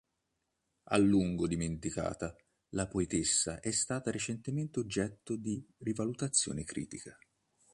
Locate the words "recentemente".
4.09-4.79